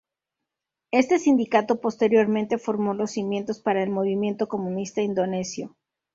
Este 0.89 1.19
sindicato 1.19 1.79
posteriormente 1.79 2.57
formó 2.57 2.95
los 2.95 3.11
cimientos 3.11 3.59
para 3.59 3.83
el 3.83 3.91
movimiento 3.91 4.47
comunista 4.47 5.03
indonesio. 5.03 5.75